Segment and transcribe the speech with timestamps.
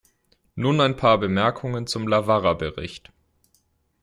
[0.55, 3.11] Nun ein paar Bemerkungen zum Lavarra-Bericht.